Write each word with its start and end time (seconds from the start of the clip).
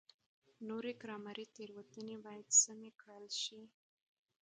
نورې 0.67 0.91
ګرامري 1.01 1.45
تېروتنې 1.55 2.15
باید 2.25 2.47
سمې 2.61 2.91
کړل 2.99 3.27
شي. 3.41 3.61